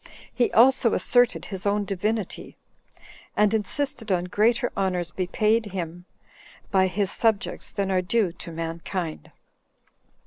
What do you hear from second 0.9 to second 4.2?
asserted his own divinity, and insisted